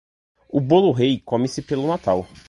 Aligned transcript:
O 0.49 0.59
Bolo 0.59 0.91
Rei 0.93 1.21
come-se 1.23 1.61
pelo 1.61 1.85
Natal. 1.85 2.25